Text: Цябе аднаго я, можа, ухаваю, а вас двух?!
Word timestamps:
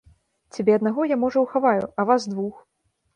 Цябе 0.55 0.71
аднаго 0.77 1.05
я, 1.09 1.17
можа, 1.23 1.39
ухаваю, 1.45 1.83
а 1.99 2.07
вас 2.11 2.25
двух?! 2.33 2.55